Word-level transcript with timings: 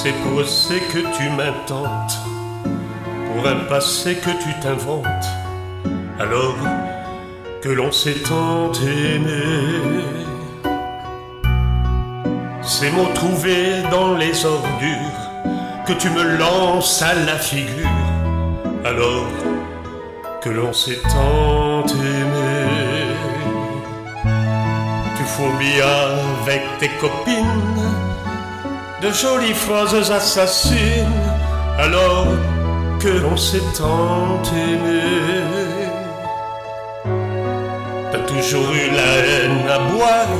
C'est 0.00 0.12
pour 0.22 0.46
c'est 0.46 0.78
que 0.92 1.00
tu 1.16 1.28
m'intentes, 1.30 2.18
pour 3.26 3.48
un 3.48 3.64
passé 3.68 4.14
que 4.14 4.30
tu 4.30 4.60
t'inventes, 4.62 5.28
alors 6.20 6.54
que 7.60 7.68
l'on 7.68 7.90
s'est 7.90 8.22
tant 8.28 8.70
aimé. 8.74 9.42
Ces 12.62 12.92
mots 12.92 13.10
trouvés 13.12 13.82
dans 13.90 14.14
les 14.14 14.46
ordures 14.46 15.20
que 15.84 15.94
tu 15.94 16.10
me 16.10 16.38
lances 16.38 17.02
à 17.02 17.14
la 17.14 17.36
figure, 17.36 17.98
alors 18.84 19.32
que 20.40 20.48
l'on 20.48 20.72
s'est 20.72 21.02
tant 21.12 21.84
aimé. 21.86 22.68
Tu 25.16 25.24
fourbis 25.24 25.80
avec 25.80 26.62
tes 26.78 26.90
copines 27.00 27.98
de 29.02 29.12
jolies 29.12 29.54
phrases 29.54 30.10
assassines, 30.10 31.22
alors 31.78 32.26
que 33.00 33.08
l'on 33.08 33.36
s'est 33.36 33.62
tant 33.76 34.42
aimé. 34.52 35.02
T'as 38.10 38.24
toujours 38.32 38.70
eu 38.72 38.90
la 38.90 39.10
haine 39.26 39.68
à 39.68 39.78
boire, 39.92 40.34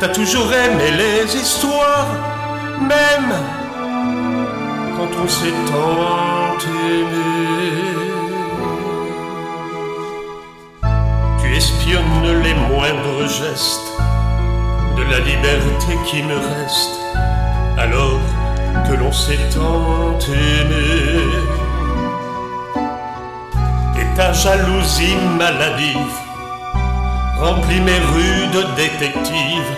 t'as 0.00 0.08
toujours 0.08 0.52
aimé 0.52 0.90
les 0.90 1.36
histoires, 1.36 2.12
même 2.80 3.32
quand 4.96 5.12
on 5.24 5.28
s'est 5.28 5.58
tant 5.70 6.58
aimé. 6.66 7.78
Tu 11.40 11.56
espionnes 11.56 12.42
les 12.42 12.54
moindres 12.54 13.26
gestes 13.26 13.92
de 14.96 15.02
la 15.10 15.20
liberté 15.20 15.96
qui 16.06 16.22
me 16.22 16.36
reste, 16.36 16.98
alors 17.78 18.20
que 18.86 18.94
l'on 18.94 19.12
s'est 19.12 19.38
tant 19.54 20.18
aimé. 20.26 21.20
Et 24.00 24.16
ta 24.16 24.32
jalousie 24.32 25.16
maladive 25.38 26.18
remplit 27.38 27.80
mes 27.80 28.00
rues 28.12 28.48
de 28.52 28.62
détectives, 28.74 29.72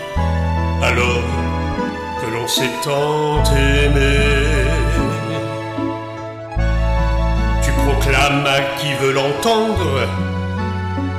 alors 0.82 1.28
que 2.20 2.26
l'on 2.34 2.48
s'est 2.48 2.74
tant 2.82 3.42
aimé. 3.54 4.16
Tu 7.62 7.70
proclames 7.84 8.46
à 8.46 8.60
qui 8.78 8.94
veut 9.00 9.12
l'entendre 9.12 10.08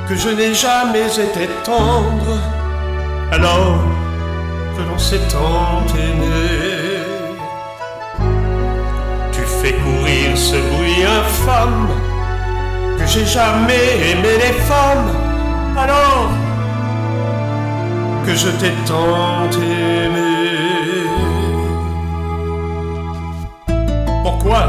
que 0.08 0.16
je 0.16 0.30
n'ai 0.30 0.52
jamais 0.52 1.06
été 1.06 1.48
tendre, 1.64 2.38
alors 3.30 3.78
que 4.76 4.82
l'on 4.82 4.98
s'est 4.98 5.28
tant 5.28 5.84
aimé. 5.96 6.11
Ce 10.52 10.58
bruit 10.58 11.02
infâme 11.02 11.88
que 12.98 13.06
j'ai 13.06 13.24
jamais 13.24 13.86
aimé 14.10 14.32
les 14.44 14.54
femmes, 14.70 15.08
alors 15.78 16.28
que 18.26 18.34
je 18.34 18.50
t'ai 18.60 18.72
tant 18.86 19.48
aimé. 19.50 21.08
Pourquoi? 24.22 24.62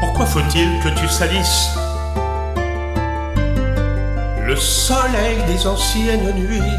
Pourquoi 0.00 0.26
faut-il 0.26 0.68
que 0.80 0.90
tu 0.90 1.08
salisses 1.08 1.70
le 4.46 4.56
soleil 4.56 5.38
des 5.46 5.66
anciennes 5.66 6.34
nuits? 6.34 6.78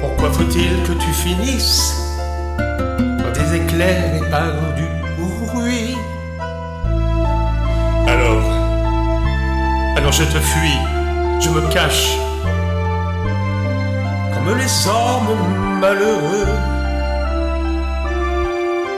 Pourquoi 0.00 0.30
faut-il 0.30 0.74
que 0.84 0.92
tu 0.92 1.10
finisses 1.12 1.98
éclairs 3.72 4.14
et 4.16 4.30
par 4.30 4.74
du 4.76 4.86
bruit 5.18 5.96
Alors, 8.06 8.42
alors 9.96 10.12
je 10.12 10.24
te 10.24 10.38
fuis, 10.38 10.78
je 11.40 11.48
me 11.48 11.60
cache, 11.72 12.16
comme 14.32 14.56
les 14.56 14.86
hommes 14.86 15.80
malheureux. 15.80 16.48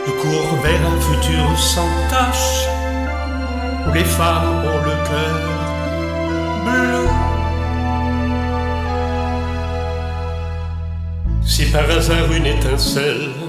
Je 0.07 0.11
cours 0.11 0.61
vers 0.63 0.83
un 0.93 1.01
futur 1.01 1.59
sans 1.59 1.89
tache, 2.11 2.69
où 3.87 3.93
les 3.93 4.05
femmes 4.05 4.65
ont 4.65 4.83
le 4.85 4.97
cœur 5.09 5.41
bleu. 6.65 7.07
Si 11.45 11.65
par 11.71 11.89
hasard 11.91 12.33
une 12.33 12.47
étincelle 12.47 13.44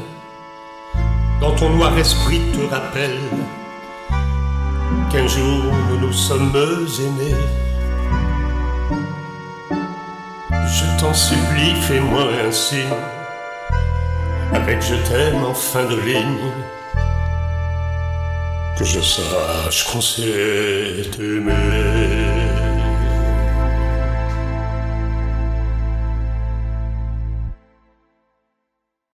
dans 1.41 1.55
ton 1.55 1.69
noir 1.69 1.97
esprit 1.97 2.41
te 2.53 2.73
rappelle 2.73 3.19
qu'un 5.11 5.27
jour 5.27 5.63
nous 5.89 5.99
nous 6.07 6.13
sommes 6.13 6.51
aimés, 6.55 7.35
je 10.51 10.99
t'en 10.99 11.13
supplie, 11.13 11.75
fais-moi 11.81 12.23
un 12.47 12.51
signe. 12.51 12.79
Avec 14.53 14.81
je 14.81 14.95
t'aime 15.07 15.43
en 15.43 15.53
fin 15.53 15.85
de 15.85 15.95
ligne, 15.95 16.51
que 18.77 18.85
je 18.85 18.99
sache 19.01 19.85
qu'on 19.85 20.01
s'est 20.01 21.11
aimé. 21.19 22.44